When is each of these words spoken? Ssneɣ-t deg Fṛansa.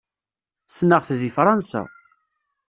Ssneɣ-t 0.69 1.09
deg 1.19 1.33
Fṛansa. 1.35 1.81